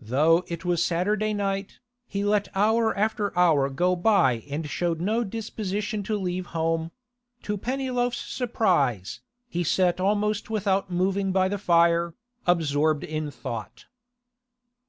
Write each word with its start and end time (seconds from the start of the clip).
Though 0.00 0.44
it 0.46 0.64
was 0.64 0.84
Saturday 0.84 1.34
night, 1.34 1.80
he 2.06 2.22
let 2.24 2.46
hour 2.54 2.96
after 2.96 3.36
hour 3.36 3.68
go 3.68 3.96
by 3.96 4.44
and 4.48 4.70
showed 4.70 5.00
no 5.00 5.24
disposition 5.24 6.04
to 6.04 6.16
leave 6.16 6.46
home; 6.54 6.92
to 7.42 7.58
Pennyloaf's 7.58 8.18
surprise, 8.20 9.18
he 9.48 9.64
sat 9.64 9.98
almost 10.00 10.48
without 10.48 10.92
moving 10.92 11.32
by 11.32 11.48
the 11.48 11.58
fire, 11.58 12.14
absorbed 12.46 13.02
in 13.02 13.32
thought. 13.32 13.86